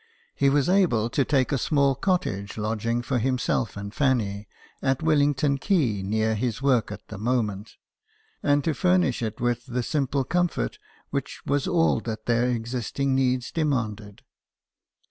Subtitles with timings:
[0.33, 4.47] He was able to take a small cottage lodging for himself and Fanny,
[4.81, 7.75] at Willington Quay, near his work at the moment,
[8.41, 10.79] and to furnish it with the simple comfort
[11.11, 14.23] which was all that their existing needs demanded.